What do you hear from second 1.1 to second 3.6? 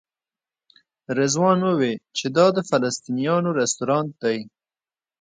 رضوان وویل چې دا د فلسطینیانو